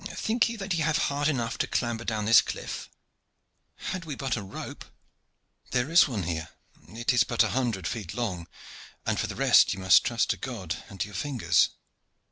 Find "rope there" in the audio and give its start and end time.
4.41-5.91